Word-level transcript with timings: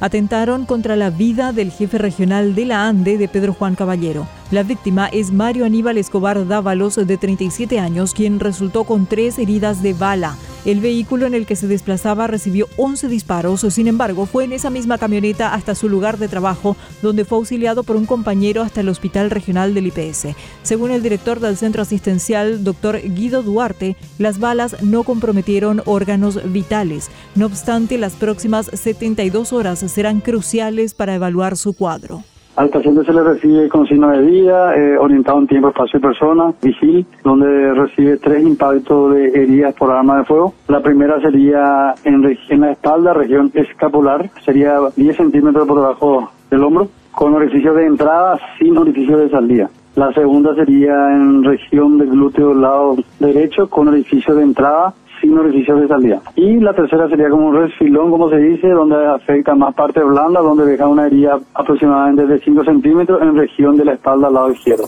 Atentaron 0.00 0.64
contra 0.64 0.96
la 0.96 1.10
vida 1.10 1.52
del 1.52 1.70
jefe 1.70 1.98
regional 1.98 2.54
de 2.54 2.64
la 2.64 2.88
ANDE 2.88 3.18
de 3.18 3.28
Pedro 3.28 3.52
Juan 3.52 3.74
Caballero. 3.74 4.26
La 4.50 4.62
víctima 4.62 5.06
es 5.06 5.30
Mario 5.30 5.64
Aníbal 5.64 5.98
Escobar 5.98 6.48
Dávalos, 6.48 6.96
de 6.96 7.16
37 7.16 7.78
años, 7.78 8.14
quien 8.14 8.40
resultó 8.40 8.84
con 8.84 9.06
tres 9.06 9.38
heridas 9.38 9.82
de 9.82 9.92
bala. 9.92 10.36
El 10.66 10.80
vehículo 10.80 11.24
en 11.24 11.32
el 11.32 11.46
que 11.46 11.56
se 11.56 11.68
desplazaba 11.68 12.26
recibió 12.26 12.68
11 12.76 13.08
disparos, 13.08 13.64
sin 13.70 13.86
embargo, 13.86 14.26
fue 14.26 14.44
en 14.44 14.52
esa 14.52 14.68
misma 14.68 14.98
camioneta 14.98 15.54
hasta 15.54 15.74
su 15.74 15.88
lugar 15.88 16.18
de 16.18 16.28
trabajo, 16.28 16.76
donde 17.00 17.24
fue 17.24 17.38
auxiliado 17.38 17.82
por 17.82 17.96
un 17.96 18.04
compañero 18.04 18.60
hasta 18.62 18.82
el 18.82 18.90
Hospital 18.90 19.30
Regional 19.30 19.72
del 19.72 19.86
IPS. 19.86 20.36
Según 20.62 20.90
el 20.90 21.02
director 21.02 21.40
del 21.40 21.56
centro 21.56 21.80
asistencial, 21.80 22.62
doctor 22.62 23.00
Guido 23.02 23.42
Duarte, 23.42 23.96
las 24.18 24.38
balas 24.38 24.82
no 24.82 25.02
comprometieron 25.02 25.82
órganos 25.86 26.52
vitales. 26.52 27.08
No 27.34 27.46
obstante, 27.46 27.96
las 27.96 28.12
próximas 28.12 28.70
72 28.70 29.54
horas 29.54 29.82
serán 29.90 30.20
cruciales 30.20 30.94
para 30.94 31.14
evaluar 31.14 31.56
su 31.56 31.76
cuadro. 31.76 32.22
Al 32.56 32.68
paciente 32.68 33.04
se 33.04 33.12
le 33.12 33.22
recibe 33.22 33.68
con 33.68 33.86
signo 33.86 34.10
de 34.10 34.20
vida, 34.22 34.76
eh, 34.76 34.98
orientado 34.98 35.38
en 35.38 35.46
tiempo, 35.46 35.68
espacio 35.68 35.98
y 35.98 36.02
persona, 36.02 36.52
vigil, 36.60 37.06
donde 37.24 37.72
recibe 37.72 38.16
tres 38.18 38.42
impactos 38.42 39.14
de 39.14 39.28
heridas 39.28 39.74
por 39.74 39.90
arma 39.90 40.18
de 40.18 40.24
fuego. 40.24 40.54
La 40.68 40.82
primera 40.82 41.20
sería 41.20 41.94
en, 42.04 42.22
en 42.48 42.60
la 42.60 42.72
espalda, 42.72 43.14
región 43.14 43.50
escapular, 43.54 44.30
sería 44.44 44.78
10 44.96 45.16
centímetros 45.16 45.66
por 45.66 45.80
debajo 45.80 46.30
del 46.50 46.64
hombro, 46.64 46.88
con 47.12 47.34
orificio 47.34 47.72
de 47.72 47.86
entrada 47.86 48.38
sin 48.58 48.76
orificio 48.76 49.16
de 49.16 49.30
salida. 49.30 49.70
La 49.96 50.12
segunda 50.12 50.54
sería 50.54 51.12
en 51.12 51.42
región 51.42 51.98
del 51.98 52.10
glúteo 52.10 52.52
lado 52.52 52.96
derecho, 53.20 53.70
con 53.70 53.88
orificio 53.88 54.34
de 54.34 54.42
entrada 54.42 54.92
sin 55.20 55.36
orificio 55.38 55.76
de 55.76 55.88
salida. 55.88 56.20
Y 56.36 56.58
la 56.60 56.72
tercera 56.72 57.08
sería 57.08 57.28
como 57.28 57.48
un 57.48 57.56
resfilón, 57.56 58.10
como 58.10 58.28
se 58.30 58.36
dice, 58.36 58.68
donde 58.68 58.96
afecta 59.06 59.54
más 59.54 59.74
parte 59.74 60.02
blanda, 60.02 60.40
donde 60.40 60.66
deja 60.66 60.86
una 60.88 61.06
herida 61.06 61.38
aproximadamente 61.54 62.26
de 62.26 62.38
5 62.38 62.64
centímetros 62.64 63.22
en 63.22 63.36
región 63.36 63.76
de 63.76 63.84
la 63.84 63.92
espalda 63.92 64.28
al 64.28 64.34
lado 64.34 64.52
izquierdo. 64.52 64.84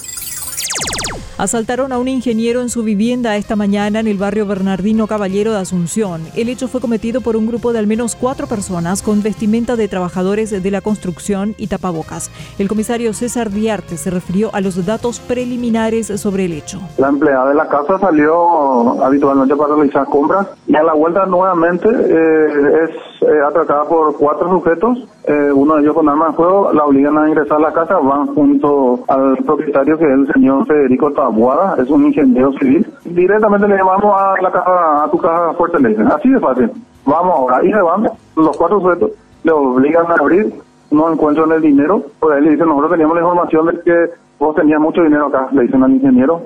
Asaltaron 1.42 1.90
a 1.90 1.98
un 1.98 2.06
ingeniero 2.06 2.60
en 2.60 2.68
su 2.68 2.84
vivienda 2.84 3.34
esta 3.34 3.56
mañana 3.56 3.98
en 3.98 4.06
el 4.06 4.16
barrio 4.16 4.46
Bernardino 4.46 5.08
Caballero 5.08 5.50
de 5.50 5.58
Asunción. 5.58 6.22
El 6.36 6.48
hecho 6.48 6.68
fue 6.68 6.80
cometido 6.80 7.20
por 7.20 7.34
un 7.34 7.48
grupo 7.48 7.72
de 7.72 7.80
al 7.80 7.88
menos 7.88 8.14
cuatro 8.14 8.46
personas 8.46 9.02
con 9.02 9.24
vestimenta 9.24 9.74
de 9.74 9.88
trabajadores 9.88 10.62
de 10.62 10.70
la 10.70 10.80
construcción 10.80 11.56
y 11.58 11.66
tapabocas. 11.66 12.30
El 12.60 12.68
comisario 12.68 13.12
César 13.12 13.50
Diarte 13.50 13.96
se 13.96 14.10
refirió 14.10 14.54
a 14.54 14.60
los 14.60 14.86
datos 14.86 15.18
preliminares 15.18 16.06
sobre 16.20 16.44
el 16.44 16.52
hecho. 16.52 16.80
La 16.96 17.08
empleada 17.08 17.48
de 17.48 17.56
la 17.56 17.66
casa 17.66 17.98
salió 17.98 19.02
habitualmente 19.02 19.56
para 19.56 19.74
realizar 19.74 20.04
compras 20.04 20.46
y 20.68 20.76
a 20.76 20.84
la 20.84 20.94
vuelta 20.94 21.26
nuevamente 21.26 21.88
eh, 21.88 22.84
es 22.84 22.90
eh, 23.28 23.40
atracada 23.44 23.82
por 23.88 24.16
cuatro 24.16 24.48
sujetos, 24.48 25.08
eh, 25.24 25.50
uno 25.52 25.74
de 25.74 25.82
ellos 25.82 25.94
con 25.94 26.08
arma 26.08 26.28
de 26.28 26.34
fuego, 26.34 26.72
la 26.72 26.84
obligan 26.84 27.18
a 27.18 27.28
ingresar 27.28 27.56
a 27.58 27.60
la 27.62 27.72
casa, 27.72 27.98
van 27.98 28.28
junto 28.28 29.00
al 29.08 29.38
propietario 29.38 29.98
que 29.98 30.04
es 30.04 30.10
el 30.10 30.32
señor 30.32 30.66
Federico 30.66 31.10
Tabó 31.12 31.31
es 31.78 31.90
un 31.90 32.06
ingeniero 32.06 32.52
civil. 32.52 32.86
Directamente 33.04 33.68
le 33.68 33.76
llamamos 33.76 34.14
a 34.16 34.34
la 34.40 34.50
caja, 34.50 35.04
a 35.04 35.10
tu 35.10 35.18
caja 35.18 35.52
fuerte, 35.54 35.80
le 35.80 35.90
dicen, 35.90 36.06
así 36.08 36.28
de 36.28 36.40
fácil. 36.40 36.70
Vamos 37.04 37.34
ahora, 37.34 37.64
y 37.64 37.72
se 37.72 37.80
van, 37.80 38.08
los 38.36 38.56
cuatro 38.56 38.80
sujetos, 38.80 39.10
le 39.42 39.52
obligan 39.52 40.06
a 40.10 40.14
abrir, 40.14 40.52
no 40.90 41.12
encuentran 41.12 41.50
el 41.52 41.62
dinero, 41.62 42.02
por 42.20 42.32
ahí 42.32 42.42
le 42.42 42.50
dicen, 42.50 42.68
nosotros 42.68 42.92
teníamos 42.92 43.16
la 43.16 43.22
información 43.22 43.66
de 43.66 43.80
que 43.80 44.10
vos 44.38 44.54
tenías 44.54 44.80
mucho 44.80 45.02
dinero 45.02 45.26
acá, 45.26 45.48
le 45.52 45.62
dicen 45.62 45.82
al 45.82 45.92
ingeniero. 45.92 46.40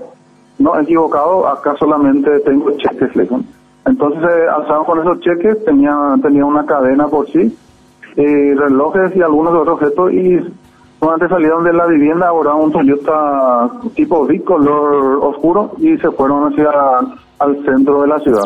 No, 0.58 0.78
equivocado, 0.80 1.46
acá 1.46 1.74
solamente 1.78 2.40
tengo 2.40 2.70
cheques, 2.78 3.14
le 3.14 3.24
dicen. 3.24 3.46
Entonces 3.84 4.22
eh, 4.24 4.46
con 4.86 5.00
esos 5.00 5.20
cheques, 5.20 5.64
tenía, 5.64 5.94
tenía 6.22 6.44
una 6.44 6.64
cadena 6.64 7.06
por 7.08 7.26
sí, 7.28 7.56
eh, 8.16 8.54
relojes 8.56 9.14
y 9.14 9.22
algunos 9.22 9.54
otros 9.54 9.74
objetos 9.74 10.12
y 10.12 10.40
antes 11.12 11.28
salieron 11.28 11.64
de 11.64 11.72
la 11.72 11.86
vivienda, 11.86 12.28
ahora 12.28 12.54
un 12.54 12.72
Toyota 12.72 13.70
tipo 13.94 14.20
V, 14.20 14.42
color 14.42 15.18
oscuro, 15.22 15.72
y 15.78 15.96
se 15.98 16.10
fueron 16.10 16.52
hacia 16.52 16.70
al 17.38 17.64
centro 17.64 18.02
de 18.02 18.08
la 18.08 18.18
ciudad. 18.20 18.44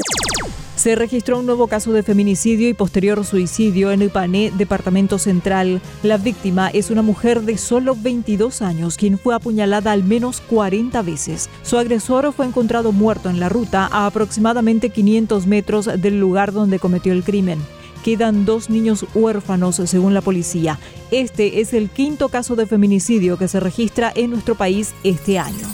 Se 0.80 0.94
registró 0.94 1.38
un 1.38 1.44
nuevo 1.44 1.66
caso 1.66 1.92
de 1.92 2.02
feminicidio 2.02 2.66
y 2.66 2.72
posterior 2.72 3.22
suicidio 3.26 3.90
en 3.90 4.00
el 4.00 4.08
Pané, 4.08 4.50
departamento 4.56 5.18
central. 5.18 5.82
La 6.02 6.16
víctima 6.16 6.70
es 6.70 6.90
una 6.90 7.02
mujer 7.02 7.42
de 7.42 7.58
solo 7.58 7.94
22 8.00 8.62
años, 8.62 8.96
quien 8.96 9.18
fue 9.18 9.34
apuñalada 9.34 9.92
al 9.92 10.04
menos 10.04 10.40
40 10.40 11.02
veces. 11.02 11.50
Su 11.60 11.76
agresor 11.76 12.32
fue 12.32 12.46
encontrado 12.46 12.92
muerto 12.92 13.28
en 13.28 13.40
la 13.40 13.50
ruta 13.50 13.90
a 13.92 14.06
aproximadamente 14.06 14.88
500 14.88 15.46
metros 15.46 15.90
del 16.00 16.18
lugar 16.18 16.52
donde 16.52 16.78
cometió 16.78 17.12
el 17.12 17.24
crimen 17.24 17.58
quedan 18.04 18.44
dos 18.44 18.70
niños 18.70 19.06
huérfanos 19.14 19.76
según 19.76 20.14
la 20.14 20.20
policía. 20.20 20.78
Este 21.10 21.60
es 21.60 21.72
el 21.72 21.90
quinto 21.90 22.28
caso 22.28 22.56
de 22.56 22.66
feminicidio 22.66 23.36
que 23.36 23.48
se 23.48 23.60
registra 23.60 24.12
en 24.14 24.30
nuestro 24.30 24.54
país 24.54 24.94
este 25.04 25.38
año. 25.38 25.66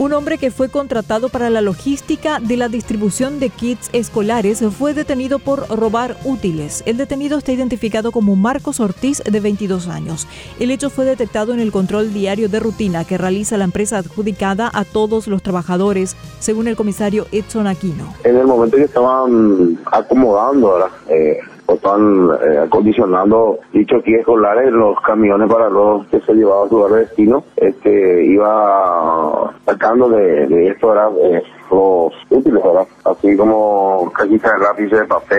Un 0.00 0.14
hombre 0.14 0.38
que 0.38 0.50
fue 0.50 0.70
contratado 0.70 1.28
para 1.28 1.50
la 1.50 1.60
logística 1.60 2.40
de 2.40 2.56
la 2.56 2.70
distribución 2.70 3.38
de 3.38 3.50
kits 3.50 3.90
escolares 3.92 4.64
fue 4.78 4.94
detenido 4.94 5.38
por 5.38 5.68
robar 5.68 6.16
útiles. 6.24 6.82
El 6.86 6.96
detenido 6.96 7.36
está 7.36 7.52
identificado 7.52 8.10
como 8.10 8.34
Marcos 8.34 8.80
Ortiz, 8.80 9.22
de 9.22 9.40
22 9.40 9.88
años. 9.88 10.26
El 10.58 10.70
hecho 10.70 10.88
fue 10.88 11.04
detectado 11.04 11.52
en 11.52 11.60
el 11.60 11.70
control 11.70 12.14
diario 12.14 12.48
de 12.48 12.60
rutina 12.60 13.04
que 13.04 13.18
realiza 13.18 13.58
la 13.58 13.64
empresa 13.64 13.98
adjudicada 13.98 14.70
a 14.72 14.86
todos 14.86 15.26
los 15.26 15.42
trabajadores, 15.42 16.16
según 16.38 16.66
el 16.66 16.76
comisario 16.76 17.26
Edson 17.30 17.66
Aquino. 17.66 18.14
En 18.24 18.38
el 18.38 18.46
momento 18.46 18.78
que 18.78 18.84
estaban 18.84 19.78
acomodando, 19.84 20.78
eh, 21.10 21.40
están 21.74 22.30
eh, 22.42 22.58
acondicionando 22.58 23.58
dicho 23.72 24.02
kits 24.02 24.20
escolares 24.20 24.72
los 24.72 25.00
camiones 25.00 25.50
para 25.50 25.68
los 25.68 26.06
que 26.08 26.20
se 26.20 26.34
llevaban 26.34 26.66
a 26.66 26.68
su 26.68 26.76
lugar 26.76 26.92
de 26.92 27.00
destino. 27.00 27.44
Este, 27.56 28.24
iba 28.24 29.52
sacando 29.64 30.08
de, 30.08 30.68
esto 30.68 30.88
ahora 30.88 31.10
eh, 31.22 31.42
los 31.70 32.12
útiles, 32.30 32.62
¿verdad? 32.62 32.86
Así 33.04 33.36
como 33.36 34.10
cajitas 34.12 34.52
de 34.52 34.58
lápices 34.58 35.00
de 35.00 35.06
papel, 35.06 35.38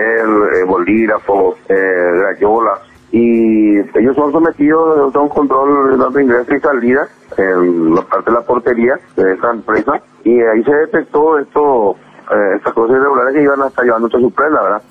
eh, 0.54 0.64
bolígrafos, 0.66 1.56
eh, 1.68 2.20
gallolas. 2.22 2.80
Y 3.10 3.78
ellos 3.78 4.16
son 4.16 4.32
sometidos 4.32 5.14
a 5.14 5.20
un 5.20 5.28
control 5.28 6.12
de 6.14 6.22
ingreso 6.22 6.54
y 6.54 6.60
salida 6.60 7.06
en 7.36 7.94
la 7.94 8.02
parte 8.02 8.30
de 8.30 8.36
la 8.38 8.42
portería 8.42 8.98
de 9.16 9.34
esta 9.34 9.50
empresa 9.50 10.00
y 10.24 10.40
ahí 10.40 10.62
se 10.64 10.74
detectó 10.74 11.38
esto, 11.38 11.96
eh, 12.30 12.56
estas 12.56 12.72
cosas 12.72 12.96
irregulares 12.96 13.34
que 13.34 13.42
iban 13.42 13.62
a 13.62 13.66
estar 13.66 13.84
llevando 13.84 14.06
a 14.06 14.10
su 14.20 14.30
prenda, 14.30 14.62
¿verdad? 14.62 14.82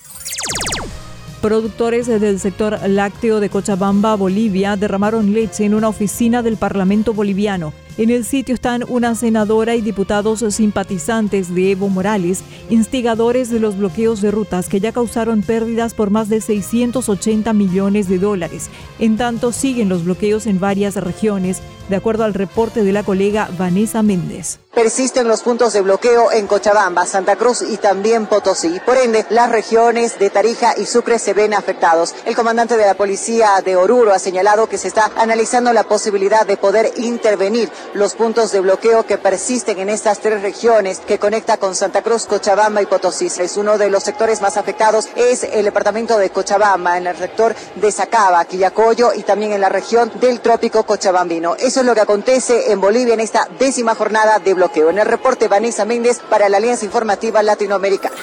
Productores 1.41 2.05
del 2.05 2.39
sector 2.39 2.77
lácteo 2.87 3.39
de 3.39 3.49
Cochabamba, 3.49 4.15
Bolivia, 4.15 4.75
derramaron 4.75 5.33
leche 5.33 5.65
en 5.65 5.73
una 5.73 5.89
oficina 5.89 6.43
del 6.43 6.55
Parlamento 6.55 7.15
boliviano. 7.15 7.73
En 7.97 8.09
el 8.09 8.23
sitio 8.23 8.55
están 8.55 8.85
una 8.87 9.15
senadora 9.15 9.75
y 9.75 9.81
diputados 9.81 10.45
simpatizantes 10.55 11.53
de 11.53 11.71
Evo 11.71 11.89
Morales, 11.89 12.39
instigadores 12.69 13.49
de 13.49 13.59
los 13.59 13.77
bloqueos 13.77 14.21
de 14.21 14.31
rutas 14.31 14.69
que 14.69 14.79
ya 14.79 14.93
causaron 14.93 15.41
pérdidas 15.41 15.93
por 15.93 16.09
más 16.09 16.29
de 16.29 16.39
680 16.39 17.51
millones 17.51 18.07
de 18.07 18.17
dólares. 18.17 18.69
En 18.97 19.17
tanto, 19.17 19.51
siguen 19.51 19.89
los 19.89 20.05
bloqueos 20.05 20.47
en 20.47 20.59
varias 20.59 20.95
regiones, 20.95 21.61
de 21.89 21.97
acuerdo 21.97 22.23
al 22.23 22.33
reporte 22.33 22.83
de 22.83 22.93
la 22.93 23.03
colega 23.03 23.49
Vanessa 23.57 24.01
Méndez. 24.01 24.59
Persisten 24.73 25.27
los 25.27 25.41
puntos 25.41 25.73
de 25.73 25.81
bloqueo 25.81 26.31
en 26.31 26.47
Cochabamba, 26.47 27.05
Santa 27.05 27.35
Cruz 27.35 27.61
y 27.61 27.75
también 27.75 28.25
Potosí. 28.25 28.79
Por 28.85 28.95
ende, 28.95 29.25
las 29.29 29.51
regiones 29.51 30.17
de 30.17 30.29
Tarija 30.29 30.75
y 30.77 30.85
Sucre 30.85 31.19
se 31.19 31.33
ven 31.33 31.53
afectados. 31.53 32.15
El 32.25 32.37
comandante 32.37 32.77
de 32.77 32.85
la 32.85 32.93
policía 32.93 33.61
de 33.65 33.75
Oruro 33.75 34.13
ha 34.13 34.19
señalado 34.19 34.69
que 34.69 34.77
se 34.77 34.87
está 34.87 35.11
analizando 35.17 35.73
la 35.73 35.83
posibilidad 35.83 36.47
de 36.47 36.55
poder 36.55 36.93
intervenir 36.95 37.69
los 37.93 38.15
puntos 38.15 38.51
de 38.51 38.59
bloqueo 38.59 39.05
que 39.05 39.17
persisten 39.17 39.79
en 39.79 39.89
estas 39.89 40.19
tres 40.19 40.41
regiones 40.41 40.99
que 40.99 41.19
conecta 41.19 41.57
con 41.57 41.75
Santa 41.75 42.01
Cruz, 42.01 42.25
Cochabamba 42.25 42.81
y 42.81 42.85
Potosí. 42.85 43.27
Es 43.27 43.57
uno 43.57 43.77
de 43.77 43.89
los 43.89 44.03
sectores 44.03 44.41
más 44.41 44.57
afectados 44.57 45.09
es 45.15 45.43
el 45.43 45.65
departamento 45.65 46.17
de 46.17 46.29
Cochabamba, 46.29 46.97
en 46.97 47.07
el 47.07 47.15
sector 47.15 47.55
de 47.75 47.91
Sacaba, 47.91 48.43
Quillacoyo 48.45 49.13
y 49.13 49.23
también 49.23 49.53
en 49.53 49.61
la 49.61 49.69
región 49.69 50.11
del 50.19 50.39
trópico 50.39 50.83
cochabambino. 50.83 51.55
Eso 51.55 51.81
es 51.81 51.85
lo 51.85 51.93
que 51.93 52.01
acontece 52.01 52.71
en 52.71 52.81
Bolivia 52.81 53.13
en 53.13 53.19
esta 53.19 53.47
décima 53.59 53.95
jornada 53.95 54.39
de 54.39 54.53
bloqueo. 54.53 54.89
En 54.89 54.99
el 54.99 55.05
reporte 55.05 55.47
Vanessa 55.47 55.85
Méndez 55.85 56.19
para 56.29 56.49
la 56.49 56.57
Alianza 56.57 56.85
Informativa 56.85 57.43
Latinoamericana. 57.43 58.15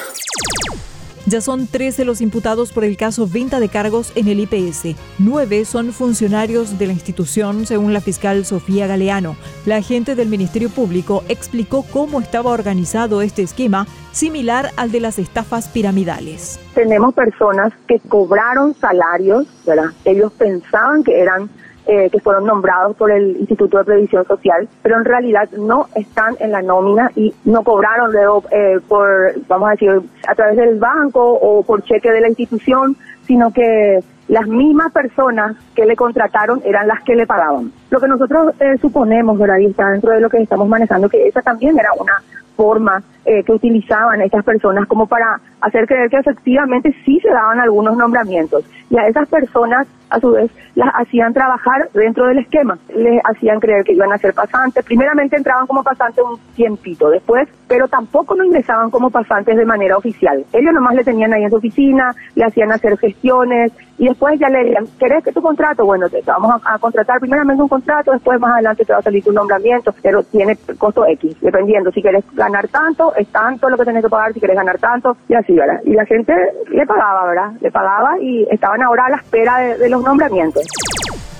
Ya 1.29 1.43
son 1.43 1.67
13 1.67 2.07
los 2.07 2.23
imputados 2.23 2.73
por 2.73 2.85
el 2.85 2.97
caso 2.97 3.29
venta 3.29 3.61
de 3.61 3.69
cargos 3.69 4.13
en 4.15 4.29
el 4.29 4.41
IPS. 4.41 4.97
Nueve 5.19 5.67
son 5.67 5.93
funcionarios 5.93 6.79
de 6.79 6.87
la 6.87 6.95
institución, 6.95 7.67
según 7.67 7.93
la 7.93 8.01
fiscal 8.01 8.47
Sofía 8.47 8.87
Galeano. 8.87 9.37
La 9.67 9.77
agente 9.77 10.15
del 10.15 10.29
Ministerio 10.29 10.71
Público 10.71 11.25
explicó 11.29 11.83
cómo 11.83 12.21
estaba 12.21 12.51
organizado 12.51 13.21
este 13.21 13.43
esquema, 13.43 13.87
similar 14.11 14.71
al 14.77 14.91
de 14.91 15.01
las 15.01 15.19
estafas 15.19 15.69
piramidales. 15.69 16.59
Tenemos 16.75 17.13
personas 17.13 17.75
que 17.87 18.01
cobraron 18.09 18.75
salarios, 18.75 19.47
¿verdad? 19.67 19.91
Ellos 20.07 20.33
pensaban 20.33 21.05
que 21.05 21.21
eran 21.21 21.51
eh, 21.88 22.11
que 22.11 22.20
fueron 22.20 22.44
nombrados 22.44 22.94
por 22.96 23.11
el 23.11 23.37
Instituto 23.38 23.79
de 23.79 23.85
Previsión 23.85 24.26
Social, 24.26 24.69
pero 24.82 24.99
en 24.99 25.05
realidad 25.06 25.49
no 25.52 25.87
están 25.94 26.37
en 26.38 26.52
la 26.52 26.61
nómina 26.61 27.11
y 27.17 27.35
no 27.44 27.62
cobraron 27.64 28.12
luego 28.12 28.44
eh, 28.50 28.79
por, 28.87 29.32
vamos 29.49 29.69
a 29.69 29.73
decir, 29.73 30.02
a 30.29 30.35
través 30.35 30.56
del 30.56 30.79
banco 30.79 31.32
o 31.32 31.62
por 31.62 31.82
cheque 31.82 32.12
de 32.12 32.20
la 32.20 32.29
institución, 32.29 32.94
sino 33.26 33.52
que 33.52 34.00
las 34.29 34.46
mismas 34.46 34.93
personas 34.93 35.56
que 35.75 35.87
le 35.87 35.96
contrataron 35.96 36.61
eran 36.64 36.87
las 36.87 37.02
que 37.02 37.17
le 37.17 37.26
pagaban. 37.26 37.73
Lo 37.91 37.99
que 37.99 38.08
nosotros 38.08 38.55
eh, 38.61 38.76
suponemos, 38.81 39.38
¿verdad? 39.38 39.58
Y 39.58 39.67
está 39.67 39.88
dentro 39.88 40.12
de 40.12 40.20
lo 40.20 40.29
que 40.29 40.43
estamos 40.43 40.69
manejando, 40.69 41.08
que 41.08 41.26
esa 41.26 41.41
también 41.41 41.79
era 41.79 41.88
una 41.99 42.23
forma 42.55 43.02
eh, 43.25 43.44
que 43.44 43.52
utilizaban 43.52 44.20
estas 44.20 44.44
personas 44.44 44.87
como 44.88 45.06
para 45.06 45.41
hacer 45.60 45.87
creer 45.87 46.10
que 46.10 46.19
efectivamente 46.19 46.94
sí 47.05 47.19
se 47.20 47.28
daban 47.28 47.60
algunos 47.60 47.96
nombramientos. 47.96 48.64
Y 48.90 48.99
a 48.99 49.06
esas 49.06 49.28
personas, 49.28 49.87
a 50.10 50.19
su 50.20 50.32
vez, 50.32 50.50
las 50.75 50.88
hacían 50.94 51.34
trabajar 51.34 51.90
dentro 51.93 52.26
del 52.26 52.38
esquema. 52.38 52.78
Les 52.94 53.20
hacían 53.25 53.60
creer 53.60 53.84
que 53.84 53.93
iban 53.93 54.12
a 54.12 54.19
ser 54.19 54.32
pasantes. 54.32 54.84
Primeramente 54.84 55.37
entraban 55.37 55.66
como 55.66 55.82
pasantes 55.82 56.25
un 56.25 56.38
tiempito 56.55 57.10
después, 57.10 57.49
pero 57.66 57.88
tampoco 57.88 58.34
no 58.34 58.44
ingresaban 58.44 58.90
como 58.90 59.10
pasantes 59.10 59.56
de 59.56 59.64
manera 59.64 59.96
oficial. 59.96 60.44
Ellos 60.52 60.72
nomás 60.72 60.94
le 60.94 61.05
tenían 61.05 61.32
ahí 61.34 61.43
en 61.43 61.50
su 61.50 61.56
oficina, 61.56 62.14
le 62.34 62.44
hacían 62.44 62.72
hacer 62.72 62.96
gestiones 62.96 63.72
y 63.99 64.06
después 64.06 64.38
ya 64.38 64.49
le 64.49 64.64
decían, 64.64 64.87
¿querés 64.99 65.25
que 65.25 65.32
tu 65.32 65.43
contrato? 65.43 65.84
Bueno, 65.84 66.08
te, 66.08 66.22
vamos 66.22 66.62
a, 66.64 66.78
contratar 66.78 67.19
primeramente 67.19 67.60
un 67.60 67.69
contrato, 67.69 68.12
después 68.12 68.38
más 68.40 68.52
adelante 68.52 68.84
te 68.84 68.93
va 68.93 69.00
a 69.00 69.02
salir 69.02 69.25
tu 69.25 69.32
nombramiento, 69.32 69.93
pero 70.00 70.22
tiene 70.22 70.56
costo 70.78 71.05
X, 71.05 71.37
dependiendo. 71.40 71.90
Si 71.90 72.00
quieres 72.00 72.25
ganar 72.34 72.69
tanto, 72.69 73.12
es 73.16 73.26
tanto 73.28 73.69
lo 73.69 73.76
que 73.76 73.84
tenés 73.84 74.05
que 74.05 74.08
pagar, 74.08 74.32
si 74.32 74.38
quieres 74.38 74.56
ganar 74.56 74.78
tanto, 74.78 75.16
y 75.28 75.34
así, 75.49 75.56
¿verdad? 75.56 75.81
Y 75.85 75.93
la 75.93 76.05
gente 76.06 76.33
le 76.71 76.87
pagaba, 76.87 77.27
¿verdad? 77.27 77.53
Le 77.61 77.71
pagaba 77.71 78.21
y 78.21 78.47
estaban 78.50 78.83
ahora 78.83 79.06
a 79.06 79.11
la 79.11 79.17
espera 79.17 79.59
de, 79.59 79.79
de 79.79 79.89
los 79.89 80.03
nombramientos. 80.03 80.65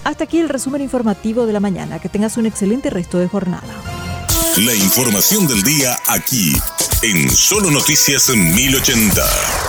Hasta 0.05 0.25
aquí 0.25 0.39
el 0.39 0.49
resumen 0.49 0.81
informativo 0.83 1.47
de 1.47 1.53
la 1.53 1.61
mañana. 1.61 1.99
Que 1.99 2.09
tengas 2.09 2.37
un 2.37 2.47
excelente 2.47 2.91
resto 2.91 3.19
de 3.19 3.29
jornada. 3.29 3.63
La 4.65 4.75
información 4.75 5.47
del 5.47 5.63
día 5.63 5.97
aquí, 6.09 6.53
en 7.03 7.31
Solo 7.31 7.71
Noticias 7.71 8.35
1080. 8.35 9.68